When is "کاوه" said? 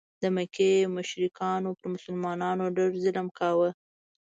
3.39-3.69